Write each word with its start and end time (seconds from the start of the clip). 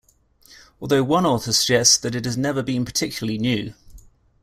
Although 0.81 1.03
one 1.03 1.27
author 1.27 1.53
suggests 1.53 1.95
that 1.99 2.15
it 2.15 2.25
has 2.25 2.35
never 2.35 2.63
been 2.63 2.85
particularly 2.85 3.37
new. 3.37 3.75